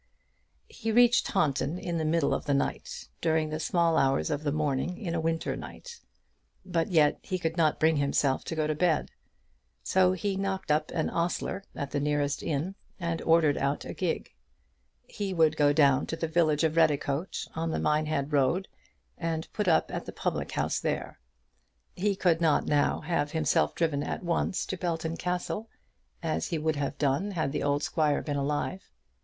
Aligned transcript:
He 0.67 0.91
reached 0.91 1.27
Taunton 1.27 1.77
in 1.77 1.99
the 1.99 2.05
middle 2.05 2.33
of 2.33 2.45
the 2.45 2.55
night, 2.55 3.07
during 3.21 3.49
the 3.51 3.59
small 3.59 3.99
hours 3.99 4.31
of 4.31 4.41
the 4.41 4.51
morning 4.51 4.97
in 4.97 5.13
a 5.13 5.19
winter 5.21 5.55
night; 5.55 5.99
but 6.65 6.87
yet 6.89 7.19
he 7.21 7.37
could 7.37 7.55
not 7.55 7.79
bring 7.79 7.97
himself 7.97 8.43
to 8.45 8.55
go 8.55 8.65
to 8.65 8.73
bed. 8.73 9.11
So 9.83 10.13
he 10.13 10.37
knocked 10.37 10.71
up 10.71 10.89
an 10.89 11.11
ostler 11.11 11.65
at 11.75 11.91
the 11.91 11.99
nearest 11.99 12.41
inn, 12.41 12.73
and 12.99 13.21
ordered 13.21 13.57
out 13.59 13.85
a 13.85 13.93
gig. 13.93 14.33
He 15.05 15.35
would 15.35 15.55
go 15.55 15.71
down 15.71 16.07
to 16.07 16.15
the 16.15 16.27
village 16.27 16.63
of 16.63 16.75
Redicote, 16.77 17.47
on 17.53 17.69
the 17.69 17.77
Minehead 17.79 18.33
road, 18.33 18.67
and 19.19 19.47
put 19.53 19.67
up 19.67 19.91
at 19.93 20.07
the 20.07 20.11
public 20.11 20.53
house 20.53 20.79
there. 20.79 21.19
He 21.95 22.15
could 22.15 22.41
not 22.41 22.65
now 22.65 23.01
have 23.01 23.33
himself 23.33 23.75
driven 23.75 24.01
at 24.01 24.23
once 24.23 24.65
to 24.65 24.77
Belton 24.77 25.15
Castle, 25.15 25.69
as 26.23 26.47
he 26.47 26.57
would 26.57 26.77
have 26.77 26.97
done 26.97 27.29
had 27.29 27.51
the 27.51 27.61
old 27.61 27.83
squire 27.83 28.23
been 28.23 28.35
alive. 28.35 28.89